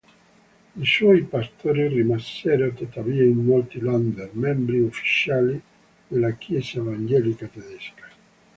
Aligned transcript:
I 0.77 0.83
suoi 0.83 1.21
pastori 1.25 1.87
rimasero 1.87 2.73
tuttavia 2.73 3.23
in 3.23 3.45
molti 3.45 3.79
"Länder" 3.79 4.31
membri 4.31 4.79
ufficiali 4.79 5.61
della 6.07 6.31
Chiesa 6.31 6.79
evangelica 6.79 7.45
tedesca. 7.45 8.09